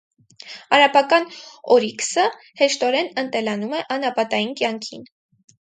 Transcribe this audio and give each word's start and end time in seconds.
Արաբական 0.77 1.27
օրիքսը 1.75 2.25
հեշտորեն 2.63 3.13
ընտելանում 3.25 3.79
է 3.81 3.85
անապատային 3.97 4.57
կյանքին։ 4.65 5.07